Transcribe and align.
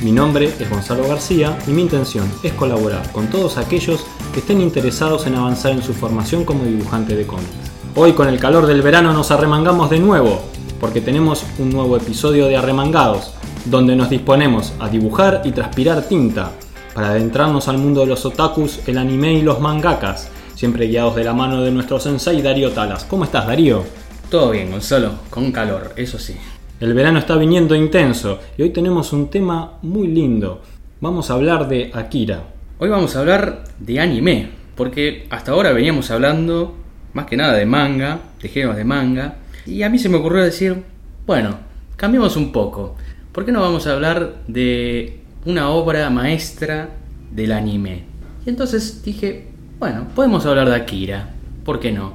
Mi 0.00 0.12
nombre 0.12 0.54
es 0.60 0.70
Gonzalo 0.70 1.08
García 1.08 1.58
y 1.66 1.72
mi 1.72 1.82
intención 1.82 2.30
es 2.44 2.52
colaborar 2.52 3.10
con 3.10 3.26
todos 3.26 3.58
aquellos 3.58 4.06
que 4.32 4.38
estén 4.38 4.60
interesados 4.60 5.26
en 5.26 5.34
avanzar 5.34 5.72
en 5.72 5.82
su 5.82 5.92
formación 5.92 6.44
como 6.44 6.64
dibujante 6.64 7.16
de 7.16 7.26
cómics. 7.26 7.48
Hoy 7.96 8.12
con 8.12 8.28
el 8.28 8.38
calor 8.38 8.66
del 8.66 8.80
verano 8.80 9.12
nos 9.12 9.32
arremangamos 9.32 9.90
de 9.90 9.98
nuevo, 9.98 10.40
porque 10.78 11.00
tenemos 11.00 11.42
un 11.58 11.70
nuevo 11.70 11.96
episodio 11.96 12.46
de 12.46 12.56
Arremangados, 12.56 13.32
donde 13.64 13.96
nos 13.96 14.08
disponemos 14.08 14.72
a 14.78 14.88
dibujar 14.88 15.42
y 15.44 15.50
transpirar 15.50 16.02
tinta 16.02 16.52
para 16.94 17.08
adentrarnos 17.08 17.66
al 17.66 17.78
mundo 17.78 18.02
de 18.02 18.06
los 18.06 18.24
otakus, 18.24 18.78
el 18.86 18.98
anime 18.98 19.32
y 19.32 19.42
los 19.42 19.58
mangakas, 19.58 20.28
siempre 20.54 20.86
guiados 20.86 21.16
de 21.16 21.24
la 21.24 21.34
mano 21.34 21.60
de 21.62 21.72
nuestro 21.72 21.98
sensei 21.98 22.40
Darío 22.40 22.70
Talas. 22.70 23.02
¿Cómo 23.02 23.24
estás, 23.24 23.48
Darío? 23.48 23.82
Todo 24.30 24.50
bien, 24.52 24.70
Gonzalo, 24.70 25.14
con 25.28 25.50
calor, 25.50 25.92
eso 25.96 26.20
sí. 26.20 26.36
El 26.80 26.94
verano 26.94 27.18
está 27.18 27.34
viniendo 27.34 27.74
intenso 27.74 28.38
y 28.56 28.62
hoy 28.62 28.70
tenemos 28.70 29.12
un 29.12 29.30
tema 29.30 29.78
muy 29.82 30.06
lindo. 30.06 30.62
Vamos 31.00 31.28
a 31.28 31.34
hablar 31.34 31.66
de 31.66 31.90
Akira. 31.92 32.44
Hoy 32.78 32.88
vamos 32.88 33.16
a 33.16 33.18
hablar 33.18 33.64
de 33.80 33.98
anime, 33.98 34.50
porque 34.76 35.26
hasta 35.28 35.50
ahora 35.50 35.72
veníamos 35.72 36.08
hablando 36.12 36.76
más 37.14 37.26
que 37.26 37.36
nada 37.36 37.54
de 37.54 37.66
manga, 37.66 38.20
de 38.40 38.48
géneros 38.48 38.76
de 38.76 38.84
manga, 38.84 39.38
y 39.66 39.82
a 39.82 39.90
mí 39.90 39.98
se 39.98 40.08
me 40.08 40.18
ocurrió 40.18 40.44
decir, 40.44 40.84
bueno, 41.26 41.56
cambiemos 41.96 42.36
un 42.36 42.52
poco. 42.52 42.94
¿Por 43.32 43.44
qué 43.44 43.50
no 43.50 43.60
vamos 43.60 43.88
a 43.88 43.94
hablar 43.94 44.36
de 44.46 45.18
una 45.46 45.70
obra 45.70 46.08
maestra 46.10 46.90
del 47.32 47.50
anime? 47.50 48.04
Y 48.46 48.50
entonces 48.50 49.02
dije, 49.02 49.48
bueno, 49.80 50.06
podemos 50.14 50.46
hablar 50.46 50.68
de 50.68 50.76
Akira, 50.76 51.30
¿por 51.64 51.80
qué 51.80 51.90
no? 51.90 52.12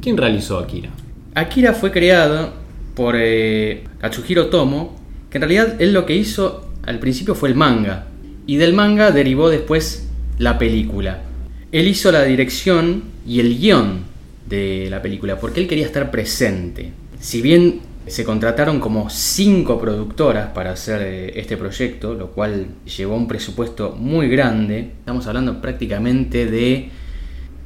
¿Quién 0.00 0.16
realizó 0.16 0.58
Akira? 0.58 0.88
Akira 1.34 1.74
fue 1.74 1.92
creado 1.92 2.67
por 2.98 3.14
eh, 3.16 3.84
Katsuhiro 4.00 4.48
Tomo, 4.48 4.96
que 5.30 5.38
en 5.38 5.42
realidad 5.42 5.80
él 5.80 5.92
lo 5.92 6.04
que 6.04 6.16
hizo 6.16 6.68
al 6.82 6.98
principio 6.98 7.36
fue 7.36 7.48
el 7.48 7.54
manga, 7.54 8.06
y 8.44 8.56
del 8.56 8.72
manga 8.72 9.12
derivó 9.12 9.50
después 9.50 10.08
la 10.38 10.58
película. 10.58 11.22
Él 11.70 11.86
hizo 11.86 12.10
la 12.10 12.24
dirección 12.24 13.04
y 13.24 13.38
el 13.38 13.56
guion 13.56 14.00
de 14.48 14.88
la 14.90 15.00
película, 15.00 15.38
porque 15.38 15.60
él 15.60 15.68
quería 15.68 15.86
estar 15.86 16.10
presente. 16.10 16.90
Si 17.20 17.40
bien 17.40 17.82
se 18.08 18.24
contrataron 18.24 18.80
como 18.80 19.08
cinco 19.10 19.80
productoras 19.80 20.48
para 20.48 20.72
hacer 20.72 21.02
eh, 21.02 21.38
este 21.38 21.56
proyecto, 21.56 22.14
lo 22.14 22.32
cual 22.32 22.66
llevó 22.96 23.14
un 23.14 23.28
presupuesto 23.28 23.94
muy 23.96 24.28
grande, 24.28 24.90
estamos 24.98 25.24
hablando 25.28 25.60
prácticamente 25.60 26.46
de 26.46 26.88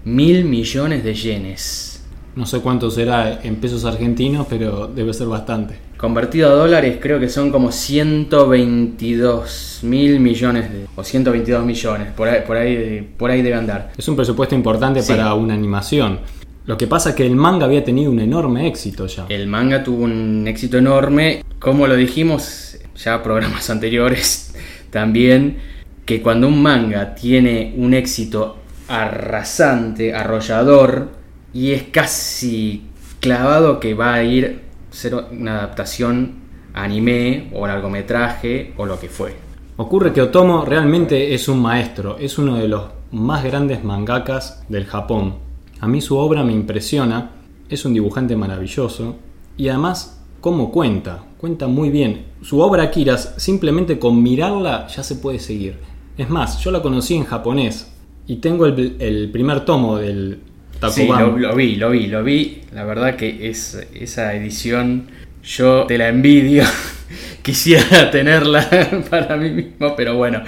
mil 0.04 0.44
millones 0.44 1.02
de 1.02 1.14
yenes 1.14 1.91
no 2.34 2.46
sé 2.46 2.60
cuánto 2.60 2.90
será 2.90 3.40
en 3.42 3.56
pesos 3.56 3.84
argentinos, 3.84 4.46
pero 4.48 4.86
debe 4.86 5.12
ser 5.12 5.26
bastante. 5.26 5.74
Convertido 5.96 6.50
a 6.50 6.54
dólares 6.54 6.98
creo 7.00 7.20
que 7.20 7.28
son 7.28 7.52
como 7.52 7.70
122 7.70 9.80
mil 9.82 10.18
millones 10.18 10.72
de, 10.72 10.86
o 10.96 11.04
122 11.04 11.64
millones, 11.64 12.10
por 12.12 12.28
ahí, 12.28 12.40
por 12.46 12.56
ahí, 12.56 13.14
por 13.16 13.30
ahí 13.30 13.42
debe 13.42 13.56
andar. 13.56 13.92
Es 13.96 14.08
un 14.08 14.16
presupuesto 14.16 14.54
importante 14.54 15.02
para 15.02 15.34
una 15.34 15.54
animación. 15.54 16.20
Lo 16.64 16.78
que 16.78 16.86
pasa 16.86 17.10
es 17.10 17.16
que 17.16 17.26
el 17.26 17.34
manga 17.34 17.66
había 17.66 17.84
tenido 17.84 18.10
un 18.10 18.20
enorme 18.20 18.68
éxito 18.68 19.06
ya. 19.06 19.26
El 19.28 19.48
manga 19.48 19.82
tuvo 19.82 20.04
un 20.04 20.46
éxito 20.46 20.78
enorme, 20.78 21.44
como 21.58 21.86
lo 21.86 21.96
dijimos 21.96 22.78
ya 22.96 23.22
programas 23.22 23.68
anteriores 23.70 24.54
también, 24.90 25.58
que 26.04 26.22
cuando 26.22 26.48
un 26.48 26.62
manga 26.62 27.14
tiene 27.14 27.74
un 27.76 27.94
éxito 27.94 28.58
arrasante, 28.88 30.14
arrollador, 30.14 31.21
y 31.52 31.72
es 31.72 31.84
casi 31.84 32.84
clavado 33.20 33.78
que 33.80 33.94
va 33.94 34.14
a 34.14 34.24
ir 34.24 34.62
ser 34.90 35.14
una 35.14 35.58
adaptación 35.58 36.42
anime 36.74 37.50
o 37.54 37.66
largometraje 37.66 38.74
o 38.76 38.86
lo 38.86 38.98
que 38.98 39.08
fue. 39.08 39.34
Ocurre 39.76 40.12
que 40.12 40.22
Otomo 40.22 40.64
realmente 40.64 41.34
es 41.34 41.48
un 41.48 41.60
maestro, 41.60 42.18
es 42.18 42.38
uno 42.38 42.56
de 42.56 42.68
los 42.68 42.84
más 43.10 43.42
grandes 43.44 43.82
mangakas 43.84 44.64
del 44.68 44.84
Japón. 44.84 45.36
A 45.80 45.88
mí 45.88 46.00
su 46.00 46.16
obra 46.16 46.44
me 46.44 46.52
impresiona, 46.52 47.30
es 47.68 47.84
un 47.84 47.94
dibujante 47.94 48.36
maravilloso 48.36 49.16
y 49.56 49.68
además 49.68 50.22
cómo 50.40 50.70
cuenta, 50.70 51.24
cuenta 51.38 51.66
muy 51.68 51.90
bien. 51.90 52.26
Su 52.42 52.60
obra 52.60 52.90
Kiras, 52.90 53.34
simplemente 53.38 53.98
con 53.98 54.22
mirarla 54.22 54.86
ya 54.88 55.02
se 55.02 55.16
puede 55.16 55.38
seguir. 55.38 55.78
Es 56.16 56.28
más, 56.28 56.58
yo 56.58 56.70
la 56.70 56.82
conocí 56.82 57.14
en 57.14 57.24
japonés 57.24 57.90
y 58.26 58.36
tengo 58.36 58.66
el, 58.66 58.96
el 59.00 59.30
primer 59.30 59.64
tomo 59.64 59.96
del, 59.96 60.40
Sí, 60.90 61.06
lo, 61.06 61.54
vi, 61.54 61.76
lo 61.76 61.90
vi, 61.90 62.06
lo 62.06 62.24
vi. 62.24 62.62
La 62.72 62.84
verdad 62.84 63.16
que 63.16 63.48
es 63.48 63.78
esa 63.94 64.34
edición, 64.34 65.08
yo 65.44 65.84
te 65.86 65.98
la 65.98 66.08
envidio. 66.08 66.64
Quisiera 67.42 68.10
tenerla 68.10 68.68
para 69.10 69.36
mí 69.36 69.50
mismo, 69.50 69.94
pero 69.96 70.16
bueno. 70.16 70.42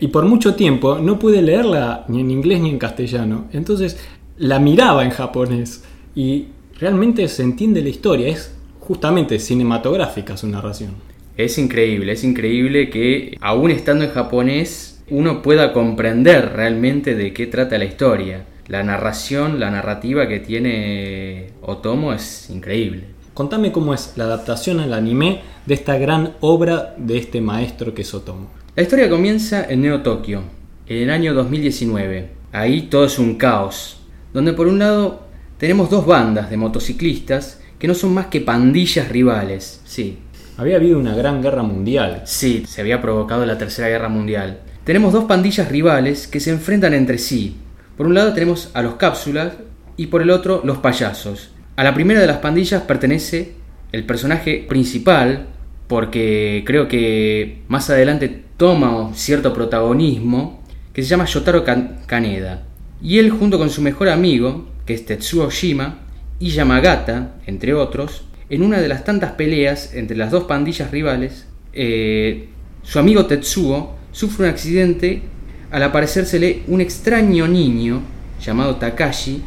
Y 0.00 0.08
por 0.08 0.24
mucho 0.24 0.54
tiempo 0.54 0.98
no 0.98 1.18
pude 1.18 1.42
leerla 1.42 2.04
ni 2.08 2.20
en 2.20 2.30
inglés 2.30 2.60
ni 2.60 2.70
en 2.70 2.78
castellano. 2.78 3.48
Entonces 3.52 3.98
la 4.38 4.58
miraba 4.58 5.04
en 5.04 5.10
japonés 5.10 5.84
y 6.14 6.46
realmente 6.78 7.26
se 7.28 7.42
entiende 7.42 7.82
la 7.82 7.88
historia. 7.88 8.28
Es 8.28 8.54
justamente 8.80 9.38
cinematográfica 9.38 10.36
su 10.36 10.46
narración. 10.48 10.94
Es 11.36 11.58
increíble, 11.58 12.12
es 12.12 12.24
increíble 12.24 12.88
que 12.88 13.36
aún 13.40 13.70
estando 13.70 14.04
en 14.04 14.10
japonés 14.10 15.02
uno 15.10 15.42
pueda 15.42 15.72
comprender 15.72 16.52
realmente 16.54 17.14
de 17.14 17.32
qué 17.32 17.46
trata 17.46 17.78
la 17.78 17.84
historia 17.84 18.44
la 18.68 18.82
narración, 18.82 19.60
la 19.60 19.70
narrativa 19.70 20.28
que 20.28 20.40
tiene 20.40 21.50
Otomo 21.62 22.12
es 22.12 22.50
increíble. 22.50 23.04
Contame 23.34 23.70
cómo 23.70 23.94
es 23.94 24.14
la 24.16 24.24
adaptación 24.24 24.80
al 24.80 24.94
anime 24.94 25.42
de 25.66 25.74
esta 25.74 25.98
gran 25.98 26.32
obra 26.40 26.94
de 26.96 27.18
este 27.18 27.40
maestro 27.40 27.94
que 27.94 28.02
es 28.02 28.14
Otomo. 28.14 28.50
La 28.74 28.82
historia 28.82 29.08
comienza 29.08 29.64
en 29.68 29.82
Neo 29.82 30.02
Tokio, 30.02 30.42
en 30.86 31.02
el 31.02 31.10
año 31.10 31.34
2019. 31.34 32.30
Ahí 32.52 32.82
todo 32.82 33.04
es 33.04 33.18
un 33.18 33.36
caos, 33.36 33.98
donde 34.32 34.52
por 34.52 34.66
un 34.66 34.78
lado 34.78 35.26
tenemos 35.58 35.90
dos 35.90 36.06
bandas 36.06 36.50
de 36.50 36.56
motociclistas 36.56 37.60
que 37.78 37.88
no 37.88 37.94
son 37.94 38.14
más 38.14 38.26
que 38.26 38.40
pandillas 38.40 39.08
rivales, 39.08 39.80
sí. 39.84 40.18
Había 40.56 40.76
habido 40.76 40.98
una 40.98 41.14
gran 41.14 41.42
guerra 41.42 41.62
mundial. 41.62 42.22
Sí, 42.24 42.64
se 42.66 42.80
había 42.80 43.02
provocado 43.02 43.44
la 43.44 43.58
tercera 43.58 43.88
guerra 43.88 44.08
mundial. 44.08 44.60
Tenemos 44.84 45.12
dos 45.12 45.24
pandillas 45.24 45.70
rivales 45.70 46.26
que 46.26 46.40
se 46.40 46.50
enfrentan 46.50 46.94
entre 46.94 47.18
sí, 47.18 47.56
por 47.96 48.06
un 48.06 48.14
lado 48.14 48.32
tenemos 48.32 48.70
a 48.74 48.82
los 48.82 48.94
cápsulas 48.94 49.54
y 49.96 50.06
por 50.06 50.22
el 50.22 50.30
otro 50.30 50.60
los 50.64 50.78
payasos. 50.78 51.50
A 51.76 51.84
la 51.84 51.94
primera 51.94 52.20
de 52.20 52.26
las 52.26 52.38
pandillas 52.38 52.82
pertenece 52.82 53.52
el 53.92 54.04
personaje 54.04 54.64
principal, 54.68 55.46
porque 55.86 56.62
creo 56.66 56.88
que 56.88 57.62
más 57.68 57.88
adelante 57.90 58.44
toma 58.56 59.12
cierto 59.14 59.52
protagonismo, 59.52 60.62
que 60.92 61.02
se 61.02 61.08
llama 61.08 61.26
Yotaro 61.26 61.64
Kaneda. 62.06 62.64
Y 63.02 63.18
él 63.18 63.30
junto 63.30 63.58
con 63.58 63.70
su 63.70 63.82
mejor 63.82 64.08
amigo, 64.08 64.68
que 64.84 64.94
es 64.94 65.04
Tetsuo 65.04 65.50
Shima, 65.50 65.98
y 66.38 66.50
Yamagata, 66.50 67.36
entre 67.46 67.74
otros, 67.74 68.24
en 68.48 68.62
una 68.62 68.80
de 68.80 68.88
las 68.88 69.04
tantas 69.04 69.32
peleas 69.32 69.94
entre 69.94 70.16
las 70.16 70.30
dos 70.30 70.44
pandillas 70.44 70.90
rivales, 70.90 71.46
eh, 71.72 72.48
su 72.82 72.98
amigo 72.98 73.26
Tetsuo 73.26 73.96
sufre 74.12 74.46
un 74.46 74.50
accidente 74.50 75.22
al 75.70 75.82
aparecérsele 75.82 76.62
un 76.68 76.80
extraño 76.80 77.46
niño 77.46 78.02
llamado 78.40 78.76
Takashi 78.76 79.42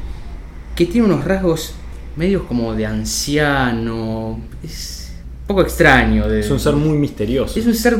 que 0.75 0.85
tiene 0.85 1.07
unos 1.07 1.25
rasgos 1.25 1.73
medios 2.15 2.43
como 2.43 2.73
de 2.75 2.85
anciano. 2.85 4.39
Es 4.63 5.13
un 5.41 5.47
poco 5.47 5.61
extraño. 5.61 6.27
De, 6.27 6.41
es 6.41 6.49
un 6.49 6.59
ser 6.59 6.75
muy 6.75 6.97
misterioso. 6.97 7.59
Es 7.59 7.65
un 7.65 7.75
ser 7.75 7.97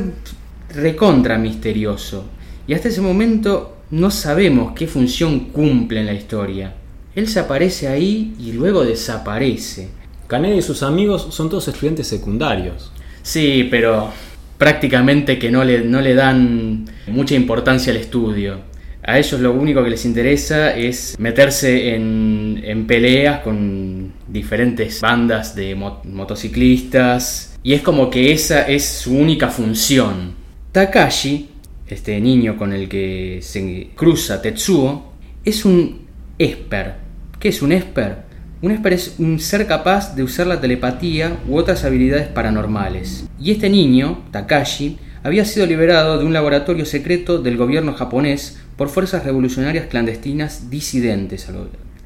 recontra 0.74 1.38
misterioso. 1.38 2.26
Y 2.68 2.74
hasta 2.74 2.90
ese 2.90 3.02
momento 3.02 3.78
no 3.92 4.12
sabemos 4.12 4.74
qué 4.76 4.88
función 4.88 5.52
cumple 5.52 6.02
en 6.02 6.06
la 6.06 6.14
historia. 6.14 6.76
Él 7.16 7.28
se 7.28 7.40
aparece 7.40 7.88
ahí 7.88 8.36
y 8.40 8.52
luego 8.52 8.86
desaparece. 8.86 9.90
Kaneda 10.28 10.56
y 10.56 10.62
sus 10.62 10.84
amigos 10.84 11.28
son 11.32 11.50
todos 11.50 11.68
estudiantes 11.68 12.08
secundarios. 12.08 12.92
Sí, 13.24 13.68
pero 13.72 14.12
prácticamente 14.58 15.40
que 15.40 15.50
no 15.50 15.64
le, 15.64 15.82
no 15.82 16.02
le 16.02 16.14
dan 16.14 16.86
mucha 17.10 17.36
importancia 17.36 17.92
al 17.92 17.98
estudio. 17.98 18.62
A 19.04 19.18
ellos 19.18 19.40
lo 19.40 19.54
único 19.54 19.84
que 19.84 19.90
les 19.90 20.06
interesa 20.06 20.76
es 20.76 21.16
meterse 21.20 21.96
en, 21.96 22.86
peleas 22.88 23.42
con 23.42 24.14
diferentes 24.28 25.02
bandas 25.02 25.56
de 25.56 25.76
motociclistas 25.76 27.58
y 27.64 27.74
es 27.74 27.82
como 27.82 28.10
que 28.10 28.32
esa 28.32 28.68
es 28.68 28.86
su 28.86 29.16
única 29.16 29.48
función. 29.48 30.34
Takashi 30.72 31.50
este 31.90 32.20
niño 32.20 32.56
con 32.58 32.74
el 32.74 32.88
que 32.88 33.40
se 33.42 33.90
cruza 33.96 34.42
Tetsuo, 34.42 35.14
es 35.44 35.66
un 35.66 36.02
Esper. 36.38 36.96
¿Qué 37.40 37.50
es 37.50 37.62
un 37.62 37.72
Esper? 37.72 38.30
Un 38.62 38.72
Esper 38.72 38.94
es 38.94 39.16
un 39.20 39.40
ser 39.40 39.66
capaz 39.66 40.16
de 40.16 40.24
usar 40.24 40.48
la 40.48 40.62
telepatía 40.62 41.38
u 41.48 41.58
otras 41.58 41.84
habilidades 41.86 42.28
paranormales. 42.28 43.28
Y 43.40 43.52
este 43.52 43.70
niño, 43.70 44.24
Takashi, 44.32 44.98
había 45.24 45.46
sido 45.46 45.66
liberado 45.66 46.18
de 46.18 46.26
un 46.26 46.34
laboratorio 46.34 46.86
secreto 46.86 47.40
del 47.40 47.58
gobierno 47.58 47.94
japonés 47.94 48.60
por 48.78 48.90
fuerzas 48.90 49.26
revolucionarias 49.26 49.88
clandestinas 49.88 50.70
disidentes. 50.70 51.48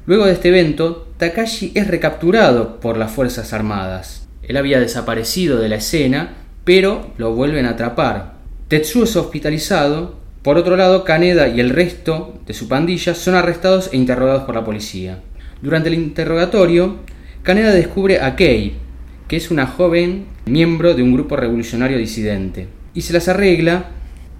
Luego 0.06 0.26
de 0.26 0.32
este 0.32 0.48
evento, 0.48 1.08
Takashi 1.16 1.72
es 1.74 1.86
recapturado 1.86 2.80
por 2.80 2.96
las 2.96 3.12
Fuerzas 3.12 3.52
Armadas. 3.52 4.26
Él 4.42 4.56
había 4.56 4.80
desaparecido 4.80 5.58
de 5.58 5.68
la 5.68 5.76
escena, 5.76 6.34
pero 6.64 7.12
lo 7.16 7.34
vuelven 7.34 7.66
a 7.66 7.70
atrapar. 7.70 8.34
Tetsuo 8.68 9.04
es 9.04 9.16
hospitalizado. 9.16 10.16
Por 10.42 10.58
otro 10.58 10.76
lado, 10.76 11.04
Kaneda 11.04 11.48
y 11.48 11.60
el 11.60 11.70
resto 11.70 12.38
de 12.46 12.52
su 12.52 12.68
pandilla 12.68 13.14
son 13.14 13.34
arrestados 13.34 13.90
e 13.92 13.96
interrogados 13.96 14.42
por 14.42 14.54
la 14.54 14.64
policía. 14.64 15.20
Durante 15.62 15.88
el 15.88 15.94
interrogatorio, 15.94 16.96
Kaneda 17.42 17.72
descubre 17.72 18.20
a 18.20 18.36
Kei, 18.36 18.74
que 19.28 19.36
es 19.36 19.50
una 19.50 19.66
joven 19.66 20.26
miembro 20.44 20.94
de 20.94 21.02
un 21.02 21.14
grupo 21.14 21.36
revolucionario 21.36 21.96
disidente, 21.96 22.68
y 22.94 23.02
se 23.02 23.12
las 23.12 23.28
arregla 23.28 23.90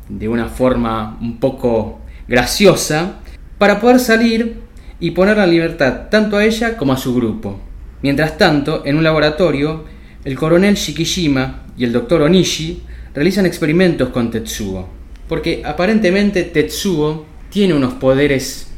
de 0.09 0.29
una 0.29 0.49
forma 0.49 1.19
un 1.21 1.39
poco 1.39 2.01
graciosa 2.29 3.21
para 3.59 3.81
poder 3.81 4.01
salir 4.01 4.57
y 5.01 5.11
poner 5.11 5.37
la 5.37 5.47
libertad 5.47 6.09
tanto 6.11 6.37
a 6.37 6.45
ella 6.45 6.77
como 6.77 6.93
a 6.93 6.97
su 6.97 7.15
grupo. 7.15 7.61
Mientras 8.03 8.39
tanto, 8.39 8.83
en 8.85 8.97
un 8.97 9.05
laboratorio, 9.05 9.85
el 10.25 10.37
coronel 10.37 10.75
Shikishima 10.75 11.65
y 11.77 11.85
el 11.85 11.93
doctor 11.93 12.23
Onishi 12.23 12.83
realizan 13.15 13.47
experimentos 13.47 14.11
con 14.11 14.31
Tetsuo, 14.31 14.89
porque 15.29 15.63
aparentemente 15.65 16.45
Tetsuo 16.45 17.27
tiene 17.51 17.75
unos 17.75 17.95
poderes 17.95 18.69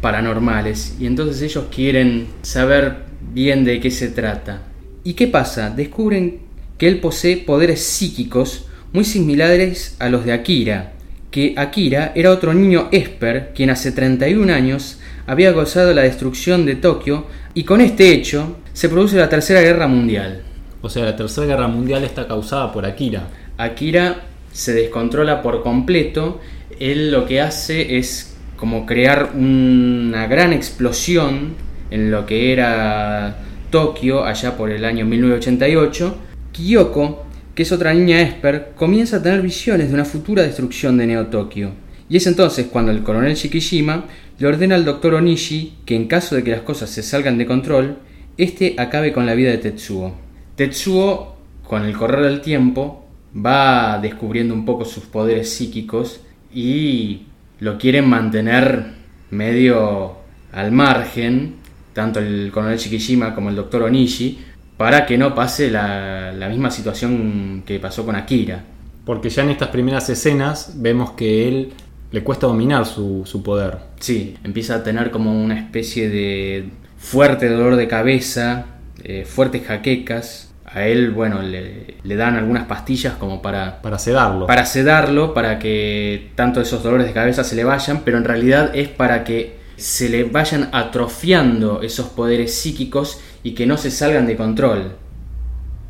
paranormales 0.00 0.96
y 0.98 1.06
entonces 1.06 1.42
ellos 1.42 1.64
quieren 1.74 2.28
saber 2.42 3.04
bien 3.32 3.64
de 3.64 3.80
qué 3.80 3.90
se 3.90 4.08
trata. 4.08 4.62
¿Y 5.04 5.14
qué 5.14 5.26
pasa? 5.26 5.70
Descubren 5.70 6.40
que 6.78 6.88
él 6.88 7.00
posee 7.00 7.38
poderes 7.38 7.82
psíquicos 7.82 8.66
muy 8.92 9.04
similares 9.04 9.96
a 9.98 10.08
los 10.08 10.24
de 10.24 10.32
Akira, 10.32 10.92
que 11.30 11.54
Akira 11.56 12.12
era 12.14 12.30
otro 12.30 12.54
niño 12.54 12.88
Esper 12.90 13.52
quien 13.54 13.70
hace 13.70 13.92
31 13.92 14.52
años 14.52 14.98
había 15.26 15.52
gozado 15.52 15.94
la 15.94 16.02
destrucción 16.02 16.66
de 16.66 16.74
Tokio 16.74 17.26
y 17.54 17.64
con 17.64 17.80
este 17.80 18.12
hecho 18.12 18.56
se 18.72 18.88
produce 18.88 19.16
la 19.16 19.28
Tercera 19.28 19.60
Guerra 19.60 19.86
Mundial. 19.86 20.42
O 20.82 20.88
sea, 20.88 21.04
la 21.04 21.16
Tercera 21.16 21.46
Guerra 21.46 21.68
Mundial 21.68 22.04
está 22.04 22.26
causada 22.26 22.72
por 22.72 22.84
Akira. 22.84 23.28
Akira 23.58 24.22
se 24.52 24.72
descontrola 24.72 25.42
por 25.42 25.62
completo, 25.62 26.40
él 26.80 27.12
lo 27.12 27.26
que 27.26 27.40
hace 27.40 27.98
es 27.98 28.36
como 28.56 28.86
crear 28.86 29.30
una 29.34 30.26
gran 30.26 30.52
explosión 30.52 31.54
en 31.90 32.10
lo 32.10 32.26
que 32.26 32.52
era 32.52 33.38
Tokio 33.70 34.24
allá 34.24 34.56
por 34.56 34.70
el 34.70 34.84
año 34.84 35.04
1988, 35.06 36.16
Kyoko, 36.52 37.26
que 37.60 37.64
es 37.64 37.72
otra 37.72 37.92
niña 37.92 38.22
Esper, 38.22 38.72
comienza 38.74 39.18
a 39.18 39.22
tener 39.22 39.42
visiones 39.42 39.88
de 39.88 39.94
una 39.94 40.06
futura 40.06 40.42
destrucción 40.42 40.96
de 40.96 41.06
Neo 41.06 41.26
Tokio. 41.26 41.72
Y 42.08 42.16
es 42.16 42.26
entonces 42.26 42.68
cuando 42.72 42.90
el 42.90 43.02
coronel 43.02 43.34
Shikishima 43.34 44.06
le 44.38 44.46
ordena 44.46 44.76
al 44.76 44.86
doctor 44.86 45.12
Onishi 45.12 45.74
que 45.84 45.94
en 45.94 46.06
caso 46.06 46.34
de 46.34 46.42
que 46.42 46.52
las 46.52 46.62
cosas 46.62 46.88
se 46.88 47.02
salgan 47.02 47.36
de 47.36 47.44
control, 47.44 47.98
este 48.38 48.76
acabe 48.78 49.12
con 49.12 49.26
la 49.26 49.34
vida 49.34 49.50
de 49.50 49.58
Tetsuo. 49.58 50.14
Tetsuo, 50.56 51.36
con 51.62 51.84
el 51.84 51.94
correr 51.94 52.24
del 52.24 52.40
tiempo, 52.40 53.04
va 53.36 53.98
descubriendo 54.00 54.54
un 54.54 54.64
poco 54.64 54.86
sus 54.86 55.04
poderes 55.04 55.52
psíquicos 55.52 56.22
y 56.54 57.26
lo 57.58 57.76
quieren 57.76 58.08
mantener 58.08 58.86
medio 59.28 60.16
al 60.52 60.72
margen, 60.72 61.56
tanto 61.92 62.20
el 62.20 62.50
coronel 62.54 62.78
Shikishima 62.78 63.34
como 63.34 63.50
el 63.50 63.56
doctor 63.56 63.82
Onishi, 63.82 64.38
para 64.80 65.04
que 65.04 65.18
no 65.18 65.34
pase 65.34 65.70
la, 65.70 66.32
misma 66.48 66.70
situación 66.70 67.64
que 67.66 67.78
pasó 67.78 68.06
con 68.06 68.16
Akira. 68.16 68.64
Porque 69.04 69.28
ya 69.28 69.42
en 69.42 69.50
estas 69.50 69.68
primeras 69.68 70.08
escenas 70.08 70.72
vemos 70.76 71.10
que 71.10 71.46
él 71.46 71.74
le 72.10 72.24
cuesta 72.24 72.46
dominar 72.46 72.86
su, 72.86 73.42
poder. 73.44 73.76
Sí, 73.98 74.38
empieza 74.42 74.76
a 74.76 74.82
tener 74.82 75.10
como 75.10 75.38
una 75.38 75.58
especie 75.58 76.08
de 76.08 76.70
fuerte 76.96 77.50
dolor 77.50 77.76
de 77.76 77.88
cabeza, 77.88 78.68
eh, 79.04 79.26
fuertes 79.28 79.66
jaquecas, 79.66 80.50
a 80.64 80.86
él, 80.86 81.10
bueno, 81.10 81.42
le, 81.42 81.98
dan 82.02 82.36
algunas 82.36 82.64
pastillas 82.64 83.12
como 83.16 83.42
para... 83.42 83.82
Para 83.82 83.98
sedarlo. 83.98 84.46
Para 84.46 84.64
sedarlo, 84.64 85.34
para 85.34 85.58
que 85.58 86.30
tanto 86.36 86.58
esos 86.62 86.82
dolores 86.82 87.06
de 87.06 87.12
cabeza 87.12 87.44
se 87.44 87.54
le 87.54 87.64
vayan, 87.64 88.00
pero 88.02 88.16
en 88.16 88.24
realidad 88.24 88.70
es 88.74 88.88
para 88.88 89.24
que 89.24 89.60
se 89.76 90.08
le 90.08 90.24
vayan 90.24 90.70
atrofiando 90.72 91.82
esos 91.82 92.08
poderes 92.08 92.54
psíquicos 92.54 93.20
y 93.42 93.52
que 93.54 93.66
no 93.66 93.76
se 93.76 93.90
salgan 93.90 94.26
de 94.26 94.36
control. 94.36 94.92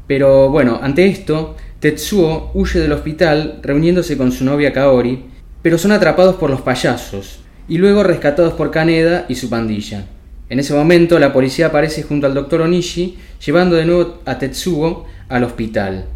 Pero 0.07 0.51
bueno, 0.51 0.81
ante 0.83 1.07
esto, 1.07 1.57
Tetsuo 1.81 2.51
huye 2.55 2.81
del 2.81 2.93
hospital 2.93 3.61
reuniéndose 3.63 4.17
con 4.17 4.33
su 4.33 4.45
novia 4.45 4.73
Kaori, 4.73 5.25
pero 5.63 5.79
son 5.79 5.93
atrapados 5.93 6.37
por 6.37 6.51
los 6.51 6.61
payasos 6.61 7.41
y 7.69 7.79
luego 7.79 8.03
rescatados 8.03 8.55
por 8.55 8.71
Kaneda 8.71 9.27
y 9.29 9.37
su 9.37 9.49
pandilla. 9.49 10.07
En 10.49 10.59
ese 10.59 10.75
momento 10.75 11.19
la 11.21 11.33
policía 11.33 11.67
aparece 11.67 12.03
junto 12.03 12.27
al 12.27 12.35
doctor 12.35 12.63
Onishi, 12.63 13.17
llevando 13.45 13.77
de 13.77 13.85
nuevo 13.85 14.21
a 14.25 14.39
Tetsuo 14.39 15.07
al 15.29 15.45
hospital. 15.45 16.07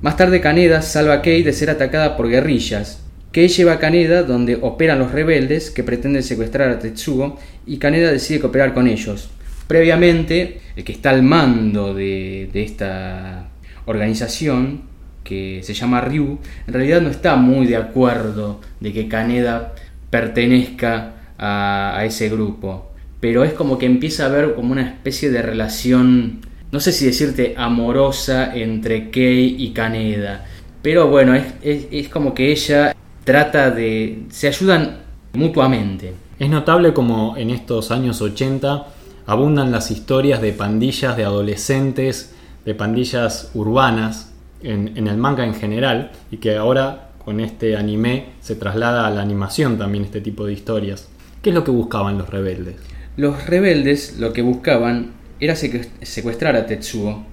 Más 0.00 0.16
tarde 0.16 0.40
Kaneda 0.40 0.80
salva 0.82 1.14
a 1.14 1.22
Kei 1.22 1.42
de 1.42 1.52
ser 1.52 1.70
atacada 1.70 2.16
por 2.16 2.28
guerrillas. 2.28 3.00
Kei 3.32 3.48
lleva 3.48 3.72
a 3.72 3.78
Kaneda 3.80 4.22
donde 4.22 4.56
operan 4.62 5.00
los 5.00 5.10
rebeldes 5.10 5.72
que 5.72 5.82
pretenden 5.82 6.22
secuestrar 6.22 6.70
a 6.70 6.78
Tetsuo 6.78 7.36
y 7.66 7.78
Kaneda 7.78 8.12
decide 8.12 8.38
cooperar 8.38 8.74
con 8.74 8.86
ellos. 8.86 9.30
Previamente, 9.66 10.60
el 10.76 10.84
que 10.84 10.92
está 10.92 11.10
al 11.10 11.22
mando 11.22 11.94
de, 11.94 12.50
esta 12.54 13.48
organización, 13.86 14.82
que 15.22 15.60
se 15.62 15.74
llama 15.74 16.00
Ryu, 16.00 16.38
en 16.66 16.74
realidad 16.74 17.00
no 17.00 17.08
está 17.08 17.36
muy 17.36 17.66
de 17.66 17.76
acuerdo 17.76 18.60
de 18.80 18.92
que 18.92 19.08
Kaneda 19.08 19.74
pertenezca 20.10 21.12
a 21.38 22.02
ese 22.04 22.28
grupo 22.28 22.94
pero 23.24 23.42
es 23.42 23.54
como 23.54 23.78
que 23.78 23.86
empieza 23.86 24.24
a 24.24 24.26
haber 24.26 24.54
como 24.54 24.72
una 24.72 24.82
especie 24.82 25.30
de 25.30 25.40
relación, 25.40 26.40
no 26.70 26.78
sé 26.78 26.92
si 26.92 27.06
decirte 27.06 27.54
amorosa 27.56 28.54
entre 28.54 29.08
Kei 29.08 29.56
y 29.58 29.70
Kaneda, 29.70 30.44
pero 30.82 31.08
bueno, 31.08 31.34
es, 31.62 32.08
como 32.10 32.34
que 32.34 32.52
ella 32.52 32.94
trata 33.24 33.70
de... 33.70 34.24
se 34.28 34.48
ayudan 34.48 34.98
mutuamente. 35.32 36.12
Es 36.38 36.50
notable 36.50 36.92
como 36.92 37.34
en 37.38 37.48
estos 37.48 37.90
años 37.90 38.20
80 38.20 38.88
abundan 39.26 39.72
las 39.72 39.90
historias 39.90 40.40
de 40.40 40.52
pandillas 40.52 41.16
de 41.16 41.24
adolescentes, 41.24 42.34
de 42.64 42.74
pandillas 42.74 43.50
urbanas, 43.54 44.32
en, 44.62 44.96
el 44.96 45.16
manga 45.16 45.44
en 45.44 45.54
general, 45.54 46.12
y 46.30 46.38
que 46.38 46.56
ahora 46.56 47.10
con 47.24 47.40
este 47.40 47.76
anime 47.76 48.26
se 48.40 48.54
traslada 48.54 49.06
a 49.06 49.10
la 49.10 49.22
animación 49.22 49.78
también 49.78 50.04
este 50.04 50.20
tipo 50.20 50.46
de 50.46 50.52
historias. 50.52 51.08
¿Qué 51.42 51.50
es 51.50 51.54
lo 51.54 51.64
que 51.64 51.70
buscaban 51.70 52.18
los 52.18 52.30
rebeldes? 52.30 52.76
Los 53.16 53.46
rebeldes 53.46 54.18
lo 54.18 54.32
que 54.32 54.42
buscaban 54.42 55.12
era 55.40 55.54
secuestrar 55.56 56.56
a 56.56 56.66
Tetsuo 56.66 57.24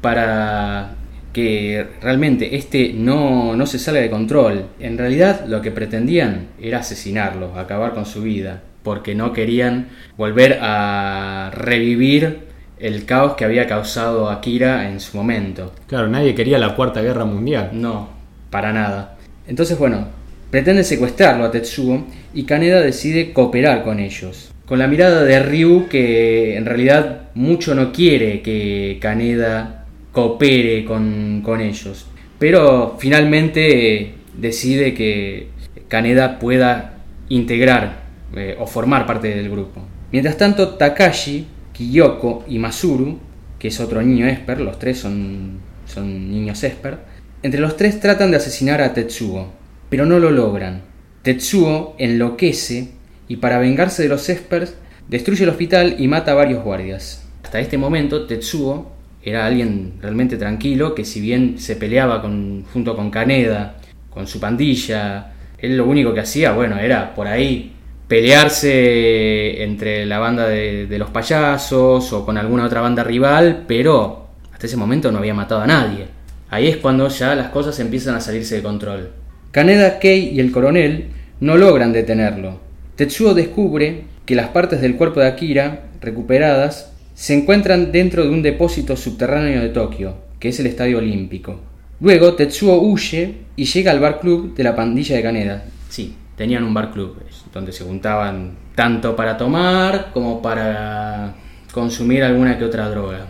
para 0.00 0.94
que 1.32 1.86
realmente 2.00 2.56
este 2.56 2.92
no, 2.92 3.54
no, 3.56 3.66
se 3.66 3.78
salga 3.78 4.00
de 4.00 4.10
control. 4.10 4.66
En 4.78 4.96
realidad 4.96 5.44
lo 5.46 5.60
que 5.60 5.70
pretendían 5.70 6.48
era 6.60 6.78
asesinarlo, 6.78 7.58
acabar 7.58 7.94
con 7.94 8.06
su 8.06 8.22
vida, 8.22 8.62
porque 8.82 9.14
no 9.14 9.32
querían 9.32 9.88
volver 10.16 10.58
a 10.60 11.50
revivir 11.54 12.48
el 12.78 13.04
caos 13.04 13.34
que 13.34 13.44
había 13.44 13.66
causado 13.66 14.30
Akira 14.30 14.88
en 14.88 15.00
su 15.00 15.16
momento. 15.16 15.72
Claro, 15.86 16.08
nadie 16.08 16.34
quería 16.34 16.58
la 16.58 16.74
Cuarta 16.74 17.02
Guerra 17.02 17.24
Mundial. 17.24 17.70
No, 17.72 18.08
para 18.50 18.72
nada. 18.72 19.16
Entonces, 19.46 19.78
bueno, 19.78 20.08
pretende 20.50 20.84
secuestrarlo 20.84 21.44
a 21.44 21.50
Tetsuo 21.50 22.06
y 22.34 22.44
Kaneda 22.44 22.80
decide 22.80 23.32
cooperar 23.32 23.82
con 23.82 23.98
ellos 23.98 24.52
con 24.68 24.78
la 24.78 24.86
mirada 24.86 25.24
de 25.24 25.40
Ryu 25.40 25.88
que 25.88 26.56
en 26.56 26.66
realidad 26.66 27.30
mucho 27.34 27.74
no 27.74 27.90
quiere 27.90 28.42
que 28.42 28.98
Kaneda 29.00 29.86
coopere 30.12 30.84
con, 30.84 31.60
ellos. 31.60 32.06
Pero 32.38 32.96
finalmente 32.98 34.14
decide 34.36 34.92
que 34.92 35.48
Kaneda 35.88 36.38
pueda 36.38 36.98
integrar 37.30 38.07
eh, 38.34 38.56
o 38.58 38.66
formar 38.66 39.06
parte 39.06 39.28
del 39.28 39.50
grupo. 39.50 39.80
Mientras 40.12 40.36
tanto, 40.36 40.70
Takashi, 40.70 41.46
Kiyoko 41.72 42.44
y 42.48 42.58
Masuru, 42.58 43.18
que 43.58 43.68
es 43.68 43.80
otro 43.80 44.02
niño 44.02 44.26
Esper, 44.26 44.60
los 44.60 44.78
tres 44.78 44.98
son, 44.98 45.60
son 45.86 46.30
niños 46.30 46.62
Esper, 46.62 46.98
entre 47.42 47.60
los 47.60 47.76
tres 47.76 48.00
tratan 48.00 48.30
de 48.30 48.36
asesinar 48.36 48.80
a 48.82 48.94
Tetsuo, 48.94 49.52
pero 49.88 50.06
no 50.06 50.18
lo 50.18 50.30
logran. 50.30 50.82
Tetsuo 51.22 51.94
enloquece 51.98 52.90
y 53.28 53.36
para 53.36 53.58
vengarse 53.58 54.02
de 54.02 54.08
los 54.08 54.28
Espers 54.28 54.74
destruye 55.08 55.44
el 55.44 55.50
hospital 55.50 55.96
y 55.98 56.08
mata 56.08 56.32
a 56.32 56.34
varios 56.34 56.64
guardias. 56.64 57.24
Hasta 57.44 57.60
este 57.60 57.78
momento 57.78 58.26
Tetsuo 58.26 58.90
era 59.22 59.46
alguien 59.46 59.94
realmente 60.00 60.36
tranquilo 60.36 60.94
que 60.94 61.04
si 61.04 61.20
bien 61.20 61.58
se 61.58 61.76
peleaba 61.76 62.20
con, 62.22 62.64
junto 62.72 62.96
con 62.96 63.10
Kaneda, 63.10 63.76
con 64.10 64.26
su 64.26 64.40
pandilla, 64.40 65.32
Él 65.58 65.76
lo 65.76 65.86
único 65.86 66.12
que 66.14 66.20
hacía, 66.20 66.52
bueno, 66.52 66.78
era 66.78 67.14
por 67.14 67.28
ahí 67.28 67.72
pelearse 68.08 69.62
entre 69.62 70.06
la 70.06 70.18
banda 70.18 70.48
de, 70.48 70.86
de 70.86 70.98
los 70.98 71.10
payasos 71.10 72.12
o 72.12 72.24
con 72.24 72.38
alguna 72.38 72.64
otra 72.64 72.80
banda 72.80 73.04
rival, 73.04 73.64
pero 73.68 74.26
hasta 74.52 74.66
ese 74.66 74.76
momento 74.76 75.12
no 75.12 75.18
había 75.18 75.34
matado 75.34 75.60
a 75.60 75.66
nadie. 75.66 76.06
Ahí 76.50 76.66
es 76.66 76.78
cuando 76.78 77.08
ya 77.08 77.34
las 77.34 77.50
cosas 77.50 77.78
empiezan 77.78 78.14
a 78.14 78.20
salirse 78.20 78.56
de 78.56 78.62
control. 78.62 79.10
Kaneda, 79.50 79.98
Kei 79.98 80.30
y 80.34 80.40
el 80.40 80.50
coronel 80.50 81.10
no 81.40 81.56
logran 81.56 81.92
detenerlo. 81.92 82.60
Tetsuo 82.96 83.34
descubre 83.34 84.04
que 84.26 84.34
las 84.34 84.48
partes 84.48 84.80
del 84.80 84.96
cuerpo 84.96 85.20
de 85.20 85.26
Akira, 85.26 85.84
recuperadas, 86.00 86.92
se 87.14 87.34
encuentran 87.34 87.92
dentro 87.92 88.24
de 88.24 88.30
un 88.30 88.42
depósito 88.42 88.96
subterráneo 88.96 89.60
de 89.60 89.68
Tokio, 89.68 90.16
que 90.38 90.48
es 90.48 90.60
el 90.60 90.66
Estadio 90.66 90.98
Olímpico. 90.98 91.60
Luego 92.00 92.34
Tetsuo 92.34 92.80
huye 92.80 93.34
y 93.56 93.64
llega 93.64 93.90
al 93.90 94.00
bar 94.00 94.20
club 94.20 94.54
de 94.54 94.64
la 94.64 94.74
pandilla 94.74 95.16
de 95.16 95.22
Kaneda. 95.22 95.64
Sí, 95.88 96.14
tenían 96.38 96.62
un 96.62 96.72
bar 96.72 96.92
club 96.92 97.18
donde 97.52 97.72
se 97.72 97.84
juntaban 97.84 98.52
tanto 98.76 99.16
para 99.16 99.36
tomar 99.36 100.12
como 100.12 100.40
para 100.40 101.34
consumir 101.72 102.22
alguna 102.22 102.56
que 102.56 102.64
otra 102.64 102.88
droga. 102.88 103.26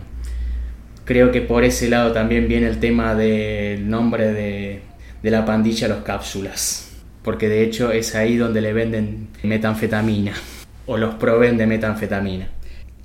Creo 1.07 1.33
que 1.33 1.41
por 1.41 1.65
ese 1.65 1.89
lado 1.89 2.13
también 2.13 2.47
viene 2.47 2.69
el 2.69 2.79
tema 2.79 3.15
del 3.15 3.89
nombre 3.89 4.31
de, 4.33 4.83
de 5.23 5.31
la 5.31 5.47
pandilla 5.47 5.89
Los 5.89 6.03
Cápsulas, 6.03 6.93
porque 7.23 7.49
de 7.49 7.65
hecho 7.65 7.91
es 7.91 8.15
ahí 8.15 8.37
donde 8.37 8.61
le 8.61 8.75
venden 8.75 9.29
metanfetamina 9.43 10.35
o 10.85 10.99
los 10.99 11.15
proveen 11.15 11.57
de 11.57 11.67
metanfetamina. 11.67 12.49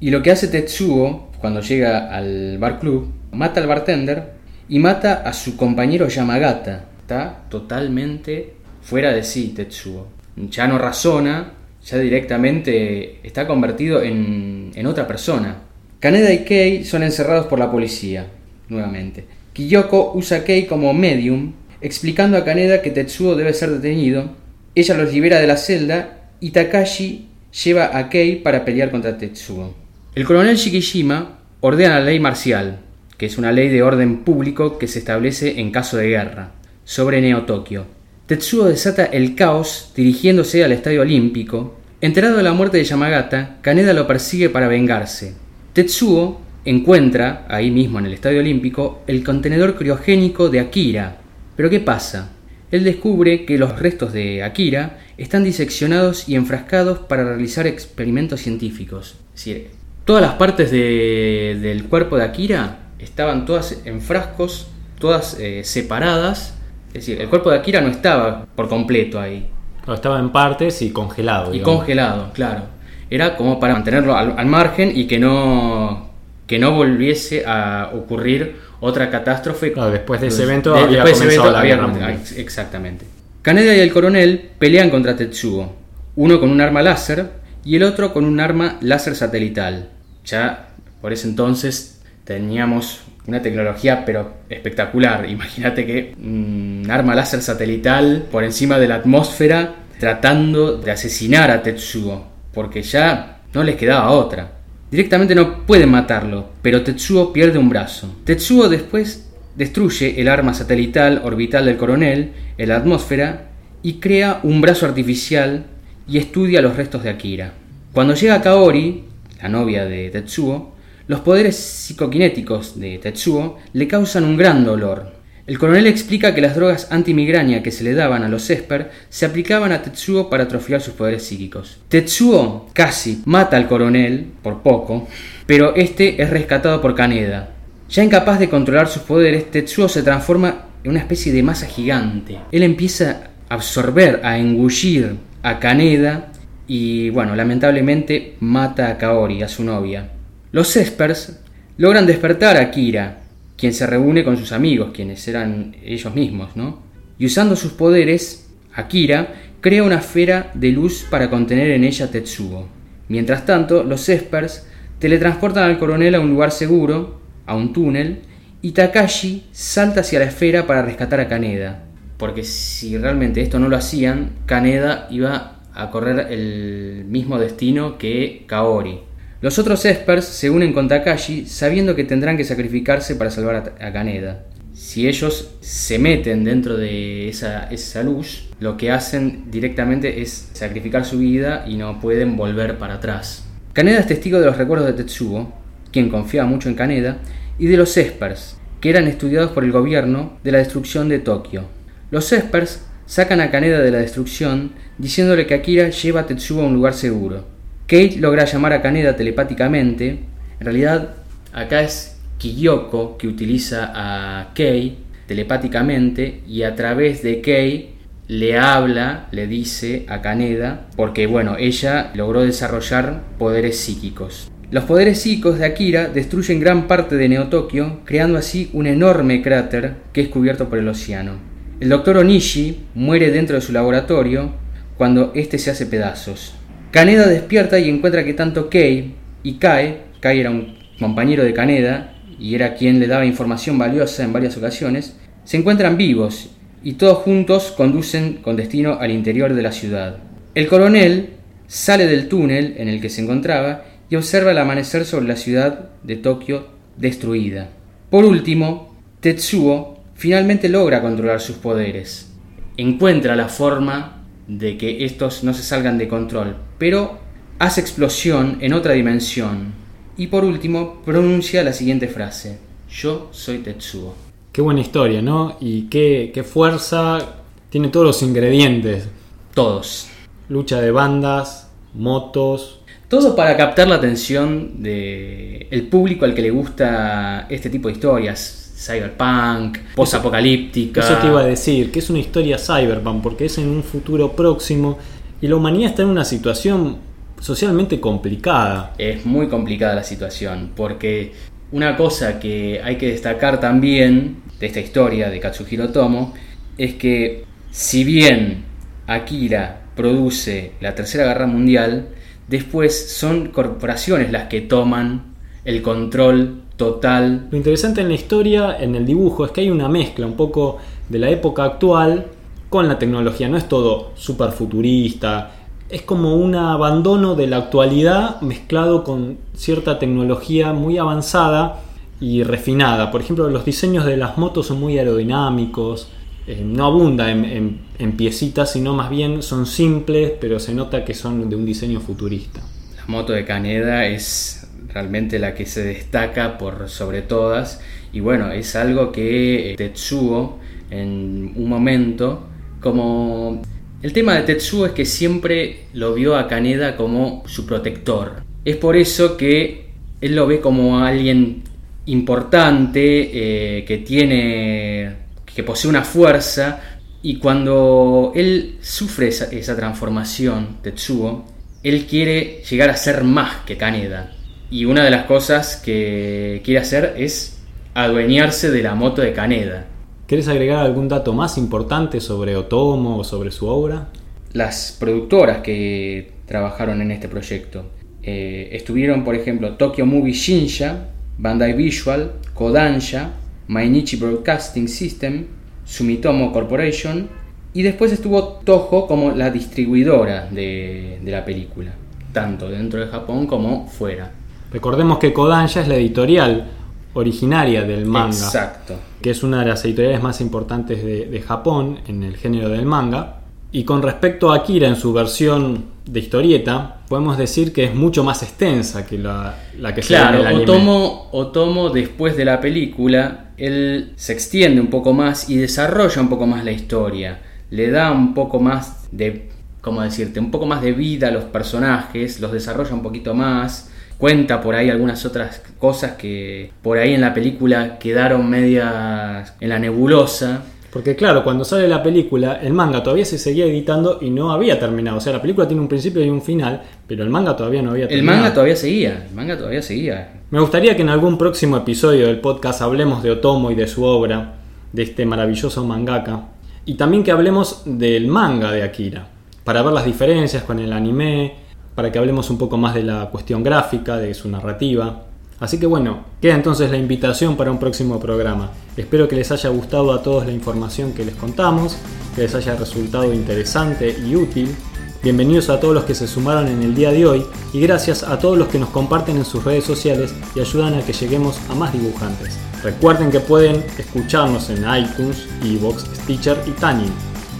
Y 0.02 0.12
lo 0.12 0.22
que 0.22 0.32
hace 0.32 0.50
Tetsuo 0.50 1.32
cuando 1.40 1.62
llega 1.62 2.14
al 2.14 2.58
bar 2.58 2.80
club, 2.80 3.10
mata 3.32 3.62
al 3.62 3.68
bartender 3.68 4.34
y 4.68 4.80
mata 4.80 5.24
a 5.26 5.32
su 5.32 5.56
compañero 5.56 6.10
Yamagata. 6.10 6.86
Está 7.00 7.44
totalmente 7.50 8.63
fuera 8.84 9.14
de 9.14 9.24
sí 9.24 9.54
Tetsuo. 9.56 10.08
Ya 10.36 10.68
no 10.68 10.78
razona, 10.78 11.54
ya 11.86 11.98
directamente 11.98 13.20
está 13.24 13.48
convertido 13.48 14.02
en, 14.02 14.72
en 14.76 14.86
otra 14.86 15.08
persona. 15.08 15.58
Kaneda 16.00 16.34
y 16.34 16.44
Kei 16.44 16.84
son 16.84 17.04
encerrados 17.04 17.48
por 17.48 17.60
la 17.60 17.72
policía, 17.72 18.28
nuevamente. 18.70 19.26
Kiyoko 19.54 20.12
usa 20.16 20.40
a 20.40 20.44
Kei 20.44 20.66
como 20.66 20.94
medium, 20.94 21.54
explicando 21.82 22.38
a 22.38 22.44
Kaneda 22.44 22.82
que 22.82 22.92
Tetsuo 22.92 23.36
debe 23.36 23.54
ser 23.54 23.70
detenido. 23.70 24.32
Ella 24.76 24.96
los 24.96 25.14
libera 25.14 25.40
de 25.40 25.48
la 25.48 25.58
celda 25.58 26.30
y 26.40 26.52
Takashi 26.52 27.28
lleva 27.64 27.98
a 27.98 28.10
Kei 28.10 28.38
para 28.38 28.66
pelear 28.66 28.92
contra 28.92 29.18
Tetsuo. 29.18 29.76
El 30.16 30.26
coronel 30.26 30.58
Shikishima 30.58 31.40
ordena 31.62 32.00
la 32.00 32.06
ley 32.06 32.20
marcial, 32.20 32.80
que 33.18 33.28
es 33.28 33.38
una 33.38 33.52
ley 33.52 33.70
de 33.70 33.84
orden 33.84 34.24
público 34.24 34.78
que 34.78 34.88
se 34.88 35.00
establece 35.00 35.60
en 35.60 35.72
caso 35.72 35.98
de 35.98 36.10
guerra, 36.10 36.52
sobre 36.84 37.22
Neo 37.22 37.44
Tokio. 37.44 37.86
Tetsuo 38.28 38.66
desata 38.66 39.06
el 39.06 39.36
caos 39.36 39.92
dirigiéndose 39.96 40.64
al 40.64 40.72
Estadio 40.72 41.02
Olímpico. 41.02 41.76
Enterado 42.02 42.38
de 42.38 42.44
la 42.44 42.54
muerte 42.54 42.78
de 42.78 42.84
Yamagata, 42.86 43.58
Kaneda 43.62 43.94
lo 43.94 44.08
persigue 44.08 44.50
para 44.50 44.68
vengarse. 44.68 45.36
Tetsuo 45.74 46.42
encuentra, 46.66 47.46
ahí 47.50 47.70
mismo 47.72 48.00
en 48.00 48.06
el 48.06 48.14
Estadio 48.14 48.40
Olímpico, 48.40 49.04
el 49.08 49.24
contenedor 49.24 49.76
criogénico 49.76 50.50
de 50.50 50.62
Akira. 50.62 51.18
Pero 51.58 51.70
¿qué 51.70 51.80
pasa? 51.82 52.32
Él 52.72 52.84
descubre 52.86 53.46
que 53.46 53.58
los 53.58 53.78
restos 53.80 54.14
de 54.14 54.42
Akira 54.42 55.00
están 55.18 55.44
diseccionados 55.44 56.28
y 56.30 56.36
enfrascados 56.36 57.00
para 57.00 57.26
realizar 57.26 57.68
experimentos 57.68 58.40
científicos. 58.42 59.16
Es 59.36 59.46
decir, 59.46 59.68
todas 60.06 60.22
las 60.22 60.36
partes 60.36 60.72
de- 60.72 61.60
del 61.62 61.84
cuerpo 61.86 62.18
de 62.18 62.24
Akira 62.24 62.80
estaban 63.00 63.46
todas 63.46 63.82
en 63.86 64.02
frascos, 64.02 64.68
todas 64.98 65.38
eh, 65.40 65.64
separadas. 65.66 66.56
Es 66.94 67.06
decir, 67.06 67.20
el 67.22 67.28
cuerpo 67.30 67.50
de 67.50 67.58
Akira 67.58 67.82
no 67.82 67.90
estaba 67.90 68.46
por 68.56 68.70
completo 68.70 69.20
ahí. 69.20 69.48
Pero 69.82 69.96
estaba 69.96 70.20
en 70.20 70.30
partes 70.32 70.82
y 70.82 70.92
congelado. 70.92 71.50
Y 71.54 71.58
digamos. 71.60 71.78
congelado, 71.78 72.32
claro. 72.34 72.62
Era 73.10 73.36
como 73.36 73.60
para 73.60 73.74
mantenerlo 73.74 74.16
al, 74.16 74.36
al 74.38 74.46
margen 74.46 74.92
y 74.96 75.06
que 75.08 75.20
no, 75.20 76.10
que 76.48 76.58
no 76.60 76.72
volviese 76.72 77.44
a 77.46 77.90
ocurrir 77.94 78.56
otra 78.80 79.10
catástrofe. 79.10 79.74
Claro, 79.74 79.92
después 79.92 80.22
de 80.22 80.28
ese 80.28 80.44
evento 80.44 80.76
había 80.76 81.04
después 81.04 81.20
de 81.20 81.26
ese 81.28 81.38
comenzado 81.38 81.50
evento 81.50 81.52
la 81.52 81.60
había 81.60 82.10
comenzado- 82.10 82.40
Exactamente. 82.40 83.06
Kaneda 83.42 83.76
y 83.76 83.80
el 83.82 83.92
coronel 83.92 84.52
pelean 84.58 84.90
contra 84.90 85.16
Tetsuo. 85.16 85.74
Uno 86.16 86.40
con 86.40 86.50
un 86.50 86.62
arma 86.62 86.82
láser 86.82 87.30
y 87.66 87.76
el 87.76 87.84
otro 87.84 88.14
con 88.14 88.24
un 88.26 88.40
arma 88.40 88.78
láser 88.82 89.16
satelital. 89.16 89.90
Ya 90.26 90.70
por 91.02 91.12
ese 91.12 91.28
entonces 91.28 91.93
teníamos 92.24 93.02
una 93.28 93.42
tecnología 93.42 94.04
pero 94.06 94.34
espectacular. 94.50 95.30
Imagínate 95.30 95.86
que 95.86 96.16
un 96.18 96.86
arma 96.90 97.16
láser 97.16 97.42
satelital 97.42 98.28
por 98.32 98.44
encima 98.44 98.80
de 98.80 98.88
la 98.88 98.96
atmósfera 98.96 99.76
tratando 100.00 100.78
de 100.78 100.92
asesinar 100.92 101.52
a 101.52 101.64
Tetsuo. 101.64 102.28
Porque 102.54 102.82
ya 102.82 103.42
no 103.54 103.64
les 103.64 103.76
quedaba 103.76 104.12
otra. 104.12 104.52
Directamente 104.92 105.34
no 105.34 105.66
pueden 105.66 105.90
matarlo, 105.90 106.50
pero 106.62 106.84
Tetsuo 106.84 107.34
pierde 107.34 107.58
un 107.58 107.70
brazo. 107.70 108.16
Tetsuo 108.26 108.70
después 108.70 109.32
destruye 109.56 110.20
el 110.22 110.28
arma 110.28 110.54
satelital 110.54 111.22
orbital 111.24 111.66
del 111.66 111.78
coronel 111.78 112.32
en 112.58 112.70
la 112.70 112.78
atmósfera 112.78 113.50
y 113.82 113.94
crea 113.94 114.40
un 114.44 114.62
brazo 114.62 114.86
artificial 114.86 115.66
y 116.08 116.18
estudia 116.18 116.62
los 116.62 116.76
restos 116.76 117.04
de 117.04 117.10
Akira. 117.10 117.54
Cuando 117.92 118.14
llega 118.14 118.42
Kaori, 118.42 119.06
la 119.42 119.50
novia 119.50 119.86
de 119.86 120.10
Tetsuo, 120.10 120.73
los 121.08 121.20
poderes 121.20 121.58
psicoquinéticos 121.58 122.80
de 122.80 122.98
Tetsuo 122.98 123.58
le 123.74 123.88
causan 123.88 124.24
un 124.24 124.38
gran 124.38 124.64
dolor. 124.64 125.12
El 125.46 125.60
coronel 125.60 125.88
explica 125.88 126.34
que 126.34 126.40
las 126.40 126.56
drogas 126.56 126.88
antimigraña 126.90 127.62
que 127.62 127.72
se 127.72 127.84
le 127.84 127.94
daban 127.94 128.24
a 128.24 128.30
los 128.30 128.50
Esper 128.50 128.92
se 129.10 129.26
aplicaban 129.26 129.74
a 129.74 129.82
Tetsuo 129.82 130.30
para 130.30 130.46
atrofiar 130.46 130.80
sus 130.80 130.94
poderes 130.94 131.24
psíquicos. 131.24 131.82
Tetsuo 131.90 132.70
casi 132.72 133.22
mata 133.26 133.58
al 133.58 133.68
coronel, 133.68 134.28
por 134.42 134.62
poco, 134.62 135.10
pero 135.46 135.76
este 135.76 136.22
es 136.22 136.30
rescatado 136.30 136.80
por 136.80 136.96
Kaneda. 136.96 137.50
Ya 137.90 138.06
incapaz 138.06 138.40
de 138.40 138.48
controlar 138.48 138.88
sus 138.88 139.02
poderes, 139.02 139.52
Tetsuo 139.52 139.90
se 139.90 140.04
transforma 140.04 140.68
en 140.86 140.92
una 140.92 141.02
especie 141.02 141.34
de 141.34 141.44
masa 141.44 141.68
gigante. 141.68 142.40
Él 142.50 142.64
empieza 142.64 143.32
a 143.50 143.56
absorber, 143.56 144.22
a 144.24 144.38
engullir 144.38 145.18
a 145.42 145.60
Kaneda 145.60 146.32
y, 146.66 147.10
bueno, 147.10 147.36
lamentablemente 147.36 148.38
mata 148.40 148.88
a 148.88 148.98
Kaori, 148.98 149.44
a 149.44 149.50
su 149.50 149.66
novia. 149.66 150.13
Los 150.54 150.78
Espers 150.78 151.40
logran 151.78 152.06
despertar 152.06 152.58
a 152.58 152.70
Kira, 152.70 153.22
quien 153.58 153.74
se 153.74 153.88
reúne 153.88 154.24
con 154.24 154.38
sus 154.38 154.52
amigos, 154.52 154.92
quienes 154.94 155.28
eran 155.28 155.76
ellos 155.84 156.14
mismos, 156.14 156.56
¿no? 156.56 156.78
Y 157.18 157.26
usando 157.26 157.56
sus 157.56 157.72
poderes, 157.72 158.52
Akira 158.72 159.34
crea 159.62 159.82
una 159.82 159.98
esfera 159.98 160.52
de 160.54 160.70
luz 160.70 161.08
para 161.10 161.32
contener 161.32 161.72
en 161.72 161.84
ella 161.84 162.06
a 162.06 162.12
Tetsuo. 162.12 162.68
Mientras 163.08 163.48
tanto, 163.48 163.84
los 163.84 164.08
Espers 164.10 164.68
teletransportan 165.00 165.64
al 165.64 165.80
coronel 165.80 166.14
a 166.14 166.20
un 166.20 166.30
lugar 166.30 166.52
seguro, 166.52 167.20
a 167.48 167.56
un 167.56 167.74
túnel, 167.74 168.20
y 168.62 168.74
Takashi 168.74 169.48
salta 169.52 170.02
hacia 170.02 170.20
la 170.20 170.26
esfera 170.26 170.68
para 170.68 170.84
rescatar 170.84 171.20
a 171.20 171.28
Kaneda. 171.28 171.86
Porque 172.18 172.44
si 172.44 172.96
realmente 172.96 173.42
esto 173.42 173.58
no 173.58 173.70
lo 173.70 173.78
hacían, 173.78 174.34
Kaneda 174.46 175.08
iba 175.10 175.62
a 175.74 175.90
correr 175.90 176.32
el 176.32 177.06
mismo 177.06 177.40
destino 177.40 177.98
que 177.98 178.44
Kaori. 178.46 179.00
Los 179.44 179.60
otros 179.60 179.84
Espers 179.84 180.24
se 180.24 180.50
unen 180.50 180.72
con 180.72 180.88
Takashi 180.88 181.48
sabiendo 181.48 181.98
que 181.98 182.06
tendrán 182.06 182.38
que 182.38 182.46
sacrificarse 182.46 183.18
para 183.18 183.30
salvar 183.30 183.76
a, 183.78 183.92
Kaneda. 183.92 184.46
Si 184.74 185.06
ellos 185.06 185.58
se 185.60 186.00
meten 186.00 186.46
dentro 186.46 186.78
de 186.78 187.28
esa, 187.28 187.66
esa 187.70 188.04
luz, 188.04 188.48
lo 188.62 188.78
que 188.78 188.90
hacen 188.90 189.52
directamente 189.52 190.22
es 190.22 190.48
sacrificar 190.54 191.04
su 191.04 191.18
vida 191.18 191.66
y 191.68 191.76
no 191.76 192.00
pueden 192.00 192.38
volver 192.38 192.78
para 192.78 192.94
atrás. 192.94 193.44
Kaneda 193.74 194.00
es 194.00 194.08
testigo 194.08 194.40
de 194.40 194.46
los 194.46 194.56
recuerdos 194.56 194.88
de 194.88 194.94
Tetsuo, 194.94 195.52
quien 195.92 196.10
confiaba 196.10 196.48
mucho 196.48 196.70
en 196.70 196.76
Kaneda, 196.76 197.18
y 197.60 197.66
de 197.66 197.76
los 197.76 197.98
Espers, 197.98 198.56
que 198.80 198.92
eran 198.92 199.10
estudiados 199.10 199.52
por 199.52 199.66
el 199.66 199.74
gobierno 199.74 200.38
de 200.46 200.54
la 200.54 200.60
destrucción 200.60 201.10
de 201.10 201.20
Tokio. 201.20 201.66
Los 202.12 202.32
Espers 202.32 202.86
sacan 203.06 203.42
a 203.42 203.52
Kaneda 203.52 203.82
de 203.82 203.92
la 203.92 203.98
destrucción 203.98 204.72
diciéndole 204.98 205.46
que 205.46 205.56
Akira 205.56 205.90
lleva 205.90 206.22
a 206.22 206.28
Tetsuo 206.28 206.62
a 206.62 206.68
un 206.68 206.76
lugar 206.76 206.94
seguro. 206.94 207.53
Kate 207.88 208.18
logra 208.18 208.46
llamar 208.46 208.74
a 208.74 208.82
Kaneda 208.82 209.16
telepáticamente. 209.16 210.20
En 210.60 210.66
realidad, 210.66 211.16
acá 211.52 211.82
es 211.82 212.18
Kiyoko 212.38 213.18
que 213.18 213.28
utiliza 213.28 213.92
a 213.94 214.54
Kei 214.54 214.98
telepáticamente 215.28 216.42
y 216.48 216.64
a 216.64 216.76
través 216.76 217.24
de 217.24 217.42
Kei 217.42 217.94
le 218.28 218.58
habla, 218.58 219.28
le 219.32 219.48
dice 219.48 220.06
a 220.08 220.22
Kaneda, 220.22 220.88
porque 220.96 221.28
bueno, 221.28 221.58
ella 221.58 222.12
logró 222.16 222.42
desarrollar 222.42 223.22
poderes 223.38 223.78
psíquicos. 223.78 224.50
Los 224.72 224.86
poderes 224.86 225.22
psíquicos 225.22 225.60
de 225.60 225.66
Akira 225.66 226.08
destruyen 226.08 226.60
gran 226.60 226.88
parte 226.88 227.16
de 227.16 227.30
Neo-Tokio, 227.30 228.00
creando 228.06 228.40
así 228.40 228.70
un 228.74 228.88
enorme 228.88 229.42
cráter 229.44 229.96
que 230.14 230.22
es 230.22 230.30
cubierto 230.30 230.68
por 230.68 230.80
el 230.80 230.88
océano. 230.88 231.34
El 231.80 231.90
doctor 231.90 232.18
Onishi 232.18 232.86
muere 232.96 233.30
dentro 233.30 233.56
de 233.56 233.62
su 233.62 233.72
laboratorio 233.72 234.52
cuando 234.98 235.32
este 235.36 235.60
se 235.60 235.70
hace 235.70 235.86
pedazos. 235.86 236.56
Kaneda 236.94 237.26
despierta 237.26 237.80
y 237.80 237.90
encuentra 237.90 238.24
que 238.24 238.36
tanto 238.36 238.70
Kei 238.70 239.16
y 239.42 239.54
Kai, 239.54 239.98
Kai 240.20 240.40
era 240.40 240.52
un 240.52 240.78
compañero 241.00 241.44
de 241.44 241.52
Kaneda 241.52 242.14
y 242.40 242.54
era 242.54 242.76
quien 242.76 243.00
le 243.00 243.08
daba 243.08 243.26
información 243.26 243.80
valiosa 243.80 244.24
en 244.24 244.32
varias 244.32 244.58
ocasiones, 244.58 245.16
se 245.44 245.58
encuentran 245.58 245.98
vivos 245.98 246.52
y 246.84 246.94
todos 246.94 247.18
juntos 247.18 247.74
conducen 247.76 248.34
con 248.44 248.56
destino 248.56 249.00
al 249.00 249.10
interior 249.10 249.56
de 249.56 249.64
la 249.64 249.72
ciudad. 249.72 250.20
El 250.54 250.68
coronel 250.68 251.32
sale 251.66 252.06
del 252.06 252.30
túnel 252.30 252.76
en 252.78 252.90
el 252.90 253.02
que 253.02 253.10
se 253.10 253.24
encontraba 253.24 253.86
y 254.08 254.16
observa 254.16 254.52
el 254.52 254.60
amanecer 254.60 255.04
sobre 255.06 255.26
la 255.26 255.36
ciudad 255.36 255.90
de 256.04 256.18
Tokio 256.18 256.68
destruida. 256.96 257.70
Por 258.12 258.24
último, 258.24 258.96
Tetsuo 259.20 259.98
finalmente 260.14 260.70
logra 260.70 261.02
controlar 261.02 261.42
sus 261.42 261.56
poderes. 261.56 262.32
Encuentra 262.78 263.36
la 263.36 263.48
forma 263.48 264.23
de 264.48 264.78
que 264.78 265.06
estos 265.06 265.44
no 265.44 265.54
se 265.54 265.64
salgan 265.64 265.98
de 265.98 266.08
control, 266.08 266.56
pero 266.78 267.20
hace 267.60 267.82
explosión 267.82 268.58
en 268.62 268.74
otra 268.74 268.94
dimensión. 268.94 269.74
Y 270.18 270.28
por 270.28 270.44
último, 270.44 271.02
pronuncia 271.04 271.64
la 271.64 271.74
siguiente 271.74 272.08
frase: 272.08 272.60
Yo 272.90 273.30
soy 273.32 273.60
Tetsuo. 273.60 274.16
Qué 274.52 274.62
buena 274.62 274.82
historia, 274.82 275.22
¿no? 275.22 275.58
Y 275.60 275.84
qué, 275.84 276.32
qué 276.34 276.44
fuerza. 276.44 277.38
Tiene 277.70 277.88
todos 277.88 278.06
los 278.06 278.22
ingredientes. 278.22 279.08
Todos. 279.54 280.08
Lucha 280.50 280.80
de 280.80 280.92
bandas, 280.92 281.72
motos. 281.96 282.82
Todo 283.08 283.36
para 283.36 283.58
captar 283.58 283.88
la 283.88 283.96
atención 283.96 284.84
del 284.84 285.68
el 285.72 285.88
público 285.88 286.26
al 286.26 286.36
que 286.36 286.42
le 286.42 286.52
gusta 286.52 287.48
este 287.50 287.70
tipo 287.70 287.88
de 287.88 287.96
historias. 287.96 288.63
Cyberpunk, 288.84 289.78
post-apocalíptica. 289.96 291.02
Eso 291.02 291.18
te 291.18 291.28
iba 291.28 291.40
a 291.40 291.46
decir, 291.46 291.92
que 291.92 292.00
es 292.00 292.10
una 292.10 292.20
historia 292.20 292.58
cyberpunk, 292.58 293.24
porque 293.24 293.46
es 293.46 293.58
en 293.58 293.70
un 293.70 293.84
futuro 293.84 294.34
próximo 294.34 294.98
y 295.42 295.48
la 295.48 295.56
humanidad 295.56 295.92
está 295.92 296.02
en 296.02 296.10
una 296.10 296.26
situación 296.26 296.98
socialmente 297.40 298.00
complicada. 298.00 298.94
Es 298.98 299.26
muy 299.26 299.48
complicada 299.48 299.96
la 299.96 300.04
situación, 300.04 300.72
porque 300.76 301.32
una 301.72 301.96
cosa 301.96 302.40
que 302.40 302.82
hay 302.84 302.98
que 302.98 303.08
destacar 303.08 303.60
también 303.60 304.44
de 304.60 304.66
esta 304.68 304.80
historia 304.80 305.30
de 305.30 305.40
Katsuhiro 305.40 305.90
Tomo 305.90 306.34
es 306.78 306.96
que 306.96 307.46
si 307.72 308.04
bien 308.04 308.64
Akira 309.08 309.82
produce 309.96 310.74
la 310.82 310.94
Tercera 310.96 311.26
Guerra 311.26 311.48
Mundial, 311.48 312.10
después 312.48 313.12
son 313.12 313.48
corporaciones 313.48 314.32
las 314.32 314.46
que 314.46 314.62
toman 314.62 315.33
el 315.66 315.82
control 315.82 316.62
total. 316.78 317.48
Lo 317.52 317.58
interesante 317.58 318.02
en 318.02 318.10
la 318.10 318.16
historia, 318.16 318.78
en 318.80 318.96
el 318.96 319.06
dibujo, 319.06 319.46
es 319.46 319.52
que 319.52 319.62
hay 319.62 319.70
una 319.70 319.90
mezcla 319.90 320.26
un 320.26 320.36
poco 320.36 320.78
de 321.10 321.20
la 321.20 321.30
época 321.30 321.64
actual 321.64 322.28
con 322.70 322.88
la 322.88 323.00
tecnología. 323.00 323.50
No 323.50 323.58
es 323.58 323.68
todo 323.68 324.12
súper 324.16 324.52
futurista, 324.52 325.52
es 325.94 326.02
como 326.02 326.36
un 326.36 326.56
abandono 326.56 327.36
de 327.36 327.46
la 327.46 327.58
actualidad 327.58 328.42
mezclado 328.42 329.04
con 329.04 329.38
cierta 329.54 330.00
tecnología 330.00 330.74
muy 330.74 330.98
avanzada 330.98 331.82
y 332.20 332.42
refinada. 332.42 333.12
Por 333.12 333.22
ejemplo, 333.22 333.48
los 333.50 333.64
diseños 333.64 334.06
de 334.06 334.18
las 334.18 334.38
motos 334.38 334.68
son 334.68 334.80
muy 334.80 334.98
aerodinámicos, 334.98 336.08
eh, 336.48 336.64
no 336.66 336.86
abunda 336.86 337.30
en, 337.30 337.80
en, 338.00 338.12
piecitas, 338.14 338.72
sino 338.72 338.94
más 338.94 339.10
bien 339.10 339.44
son 339.44 339.66
simples, 339.66 340.34
pero 340.42 340.60
se 340.60 340.74
nota 340.74 341.06
que 341.06 341.14
son 341.14 341.50
de 341.50 341.56
un 341.56 341.66
diseño 341.66 342.00
futurista. 342.00 342.62
La 342.98 343.06
moto 343.08 343.34
de 343.34 343.46
Caneda 343.46 344.08
es 344.08 344.63
realmente 344.94 345.40
la 345.40 345.56
que 345.56 345.66
se 345.66 345.84
destaca 345.84 346.58
por 346.58 346.90
sobre 346.90 347.22
todas 347.22 347.82
y 348.14 348.20
bueno, 348.20 348.52
es 348.52 348.76
algo 348.76 349.12
que 349.12 349.72
eh, 349.72 349.76
Tetsuo 349.76 350.60
en 350.92 351.54
un 351.56 351.68
momento 351.68 352.48
como 352.80 353.62
el 354.04 354.14
tema 354.14 354.36
de 354.36 354.44
Tetsuo 354.44 354.86
es 354.86 354.92
que 354.92 355.06
siempre 355.06 355.86
lo 355.94 356.14
vio 356.14 356.38
a 356.38 356.48
Kaneda 356.48 356.96
como 356.96 357.44
su 357.48 357.66
protector. 357.66 358.44
Es 358.66 358.76
por 358.76 358.96
eso 358.96 359.36
que 359.38 359.90
él 360.22 360.36
lo 360.36 360.46
ve 360.46 360.60
como 360.60 361.00
alguien 361.00 361.64
importante, 362.06 363.78
eh, 363.80 363.86
que 363.86 364.00
tiene, 364.00 365.16
que 365.46 365.64
posee 365.64 365.90
una 365.90 366.04
fuerza, 366.04 366.98
y 367.22 367.38
cuando 367.38 368.34
él 368.36 368.76
sufre 368.82 369.30
esa, 369.30 369.46
esa, 369.46 369.76
transformación, 369.76 370.80
Tetsuo, 370.82 371.46
él 371.82 372.06
quiere 372.06 372.62
llegar 372.70 372.90
a 372.90 372.98
ser 372.98 373.24
más 373.24 373.64
que 373.66 373.78
Kaneda. 373.78 374.34
Y 374.74 374.86
una 374.86 375.04
de 375.04 375.12
las 375.12 375.26
cosas 375.26 375.76
que 375.76 376.64
quiere 376.66 376.80
hacer 376.80 377.14
es 377.16 377.62
adueñarse 377.94 378.72
de 378.72 378.82
la 378.82 378.96
moto 378.96 379.22
de 379.22 379.32
Kaneda. 379.32 379.86
¿Quieres 380.26 380.48
agregar 380.48 380.80
algún 380.80 381.08
dato 381.08 381.32
más 381.32 381.60
importante 381.60 382.20
sobre 382.20 382.56
Otomo 382.56 383.20
o 383.20 383.24
sobre 383.24 383.52
su 383.52 383.68
obra? 383.68 384.08
Las 384.52 384.98
productoras 385.00 385.60
que 385.60 386.32
trabajaron 386.48 387.04
en 387.04 387.12
este 387.12 387.30
proyecto 387.30 387.86
eh, 388.24 388.70
estuvieron, 388.72 389.24
por 389.24 389.36
ejemplo, 389.36 389.74
Tokyo 389.74 390.08
Movie 390.08 390.34
Shinsha, 390.34 391.10
Bandai 391.38 391.74
Visual, 391.74 392.32
Kodansha, 392.56 393.30
Mainichi 393.68 394.16
Broadcasting 394.16 394.88
System, 394.88 395.46
Sumitomo 395.86 396.52
Corporation 396.52 397.30
y 397.76 397.84
después 397.84 398.12
estuvo 398.12 398.44
Toho 398.66 399.06
como 399.06 399.34
la 399.34 399.52
distribuidora 399.52 400.48
de, 400.50 401.20
de 401.22 401.32
la 401.32 401.46
película, 401.46 401.94
tanto 402.32 402.72
dentro 402.72 403.00
de 403.00 403.12
Japón 403.12 403.46
como 403.46 403.86
fuera. 403.88 404.32
Recordemos 404.74 405.20
que 405.20 405.32
Kodansha 405.32 405.82
es 405.82 405.88
la 405.88 405.96
editorial 405.96 406.66
originaria 407.14 407.84
del 407.84 408.06
manga. 408.06 408.36
Exacto. 408.36 408.96
Que 409.22 409.30
es 409.30 409.44
una 409.44 409.60
de 409.60 409.68
las 409.68 409.86
editoriales 409.86 410.22
más 410.22 410.42
importantes 410.42 411.04
de, 411.04 411.44
Japón 411.48 412.00
en 412.08 412.24
el 412.24 412.38
género 412.38 412.70
del 412.70 412.86
manga. 412.86 413.38
Y 413.72 413.84
con 413.84 414.02
respecto 414.02 414.52
a 414.52 414.58
Akira 414.58 414.88
en 414.88 414.96
su 414.96 415.14
versión 415.14 415.86
de 416.06 416.20
historieta, 416.20 417.02
podemos 417.08 417.38
decir 417.38 417.72
que 417.72 417.86
es 417.86 417.96
mucho 417.96 418.24
más 418.24 418.42
extensa 418.42 419.06
que 419.06 419.20
la, 419.20 419.56
que 419.94 420.02
se 420.02 420.14
ve 420.14 420.20
en 420.20 420.36
el 420.36 420.48
anime. 420.48 420.64
Otomo, 420.64 421.30
Otomo, 421.32 421.90
después 421.90 422.36
de 422.36 422.46
la 422.46 422.60
película, 422.60 423.52
él 423.58 424.14
se 424.16 424.34
extiende 424.34 424.82
un 424.82 424.88
poco 424.88 425.14
más 425.14 425.50
y 425.50 425.58
desarrolla 425.58 426.20
un 426.20 426.30
poco 426.30 426.48
más 426.48 426.66
la 426.66 426.72
historia. 426.72 427.42
Le 427.70 427.92
da 427.92 428.12
un 428.12 428.34
poco 428.34 428.60
más 428.60 429.08
de, 429.12 429.50
¿cómo 429.82 430.02
decirte? 430.02 430.40
Un 430.40 430.50
poco 430.50 430.66
más 430.66 430.82
de 430.82 430.94
vida 430.94 431.28
a 431.28 431.32
los 431.32 431.46
personajes, 431.46 432.40
los 432.40 432.52
desarrolla 432.52 432.94
un 432.94 433.04
poquito 433.04 433.36
más 433.36 433.92
cuenta 434.18 434.62
por 434.62 434.76
ahí 434.76 434.90
algunas 434.90 435.26
otras 435.26 435.62
cosas 435.80 436.14
que 436.14 436.72
por 436.82 436.98
ahí 436.98 437.14
en 437.14 437.22
la 437.22 437.34
película 437.34 437.98
quedaron 438.00 438.50
medias 438.50 439.54
en 439.60 439.70
la 439.70 439.80
nebulosa. 439.80 440.64
Porque 440.92 441.16
claro, 441.16 441.44
cuando 441.44 441.66
sale 441.66 441.88
la 441.88 442.04
película, 442.04 442.60
el 442.62 442.72
manga 442.72 443.02
todavía 443.02 443.26
se 443.26 443.40
seguía 443.40 443.66
editando 443.66 444.20
y 444.22 444.30
no 444.30 444.52
había 444.52 444.80
terminado. 444.80 445.18
O 445.18 445.20
sea, 445.20 445.34
la 445.34 445.42
película 445.42 445.68
tiene 445.68 445.82
un 445.82 445.88
principio 445.88 446.24
y 446.24 446.30
un 446.30 446.44
final, 446.44 446.84
pero 447.08 447.24
el 447.24 447.32
manga 447.32 447.56
todavía 447.56 447.82
no 447.82 447.92
había 447.92 448.08
terminado. 448.08 448.36
El 448.36 448.42
manga 448.42 448.54
todavía 448.54 448.76
seguía, 448.76 449.26
el 449.28 449.36
manga 449.36 449.58
todavía 449.58 449.82
seguía. 449.82 450.42
Me 450.52 450.60
gustaría 450.60 450.96
que 450.96 451.02
en 451.02 451.10
algún 451.10 451.40
próximo 451.40 451.78
episodio 451.78 452.28
del 452.28 452.40
podcast 452.40 452.84
hablemos 452.84 453.24
de 453.24 453.32
Otomo 453.32 453.72
y 453.72 453.76
de 453.76 453.88
su 453.88 454.04
obra, 454.04 454.54
de 454.92 455.02
este 455.02 455.26
maravilloso 455.26 455.84
mangaka. 455.84 456.50
Y 456.86 456.94
también 456.94 457.24
que 457.24 457.32
hablemos 457.32 457.82
del 457.86 458.28
manga 458.28 458.72
de 458.72 458.84
Akira, 458.84 459.28
para 459.64 459.82
ver 459.82 459.94
las 459.94 460.06
diferencias 460.06 460.62
con 460.62 460.78
el 460.78 460.94
anime, 460.94 461.56
para 461.96 462.12
que 462.12 462.20
hablemos 462.20 462.50
un 462.50 462.58
poco 462.58 462.78
más 462.78 462.94
de 462.94 463.04
la 463.04 463.30
cuestión 463.30 463.64
gráfica, 463.64 464.18
de 464.18 464.34
su 464.34 464.50
narrativa. 464.50 465.24
Así 465.60 465.80
que 465.80 465.86
bueno, 465.86 466.26
queda 466.42 466.56
entonces 466.56 466.92
la 466.92 466.98
invitación 466.98 467.56
para 467.56 467.72
un 467.72 467.80
próximo 467.80 468.20
programa. 468.20 468.72
Espero 468.98 469.28
que 469.28 469.36
les 469.36 469.52
haya 469.52 469.70
gustado 469.70 470.12
a 470.12 470.22
todos 470.22 470.46
la 470.46 470.52
información 470.52 471.14
que 471.14 471.26
les 471.26 471.36
contamos, 471.36 471.98
que 472.36 472.42
les 472.42 472.56
haya 472.56 472.76
resultado 472.76 473.34
interesante 473.34 474.16
y 474.26 474.36
útil. 474.36 474.76
Bienvenidos 475.22 475.70
a 475.70 475.80
todos 475.80 475.94
los 475.94 476.04
que 476.04 476.16
se 476.16 476.28
sumaron 476.28 476.68
en 476.68 476.82
el 476.82 476.96
día 476.96 477.12
de 477.12 477.26
hoy 477.26 477.46
y 477.72 477.80
gracias 477.80 478.24
a 478.24 478.40
todos 478.40 478.58
los 478.58 478.68
que 478.68 478.78
nos 478.78 478.90
comparten 478.90 479.38
en 479.38 479.46
sus 479.46 479.64
redes 479.64 479.86
sociales 479.86 480.36
y 480.54 480.60
ayudan 480.60 480.96
a 480.96 481.02
que 481.02 481.14
lleguemos 481.14 481.58
a 481.70 481.76
más 481.76 481.94
dibujantes. 481.94 482.58
Recuerden 482.84 483.32
que 483.32 483.40
pueden 483.40 483.86
escucharnos 483.98 484.70
en 484.70 484.80
iTunes, 484.80 485.48
Evox, 485.64 486.04
Stitcher 486.24 486.62
y 486.68 486.72
Tanin. 486.72 487.10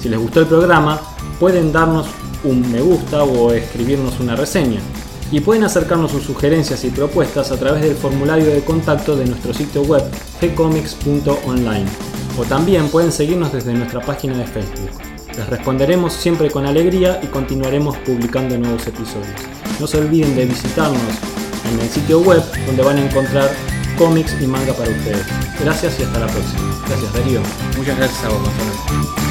Si 0.02 0.10
les 0.10 0.20
gustó 0.20 0.42
el 0.42 0.48
programa, 0.48 1.00
pueden 1.40 1.72
darnos 1.72 2.08
un 2.44 2.72
me 2.72 2.82
gusta 2.82 3.24
o 3.24 3.52
escribirnos 3.52 4.20
una 4.20 4.36
reseña. 4.36 4.80
Y 5.32 5.40
pueden 5.40 5.64
acercarnos 5.64 6.12
sus 6.12 6.24
sugerencias 6.24 6.84
y 6.84 6.90
propuestas 6.90 7.52
a 7.52 7.58
través 7.58 7.82
del 7.82 7.96
formulario 7.96 8.46
de 8.46 8.62
contacto 8.62 9.16
de 9.16 9.26
nuestro 9.26 9.54
sitio 9.54 9.82
web 9.82 10.04
gcomics.online. 10.42 11.86
O 12.38 12.44
también 12.44 12.88
pueden 12.90 13.12
seguirnos 13.12 13.52
desde 13.52 13.74
nuestra 13.74 14.02
página 14.02 14.38
de 14.38 14.46
Facebook. 14.46 14.92
Les 15.36 15.50
responderemos 15.50 16.14
siempre 16.14 16.52
con 16.52 16.66
alegría 16.66 17.20
y 17.24 17.28
continuaremos 17.28 17.98
publicando 17.98 18.58
nuevos 18.58 18.86
episodios. 18.86 19.42
No 19.80 19.88
se 19.88 19.98
olviden 19.98 20.36
de 20.36 20.46
visitarnos 20.46 21.02
en 21.72 21.80
el 21.80 21.90
sitio 21.90 22.20
web 22.20 22.44
donde 22.68 22.84
van 22.84 22.98
a 22.98 23.06
encontrar 23.06 23.50
cómics 23.98 24.36
y 24.42 24.48
manga 24.48 24.74
para 24.74 24.92
ustedes. 24.92 25.26
Gracias 25.60 26.00
y 26.00 26.04
hasta 26.04 26.20
la 26.20 26.28
próxima. 26.28 26.82
Gracias 26.88 27.14
Darío. 27.14 27.42
Muchas 27.78 27.98
gracias 27.98 28.24
a 28.24 28.30
vos, 28.30 29.23